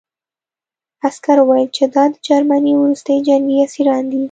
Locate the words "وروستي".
2.75-3.15